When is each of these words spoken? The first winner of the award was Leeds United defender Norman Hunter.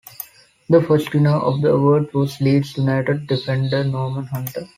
The 0.67 0.81
first 0.81 1.13
winner 1.13 1.35
of 1.35 1.61
the 1.61 1.73
award 1.73 2.11
was 2.15 2.41
Leeds 2.41 2.75
United 2.75 3.27
defender 3.27 3.83
Norman 3.83 4.25
Hunter. 4.25 4.67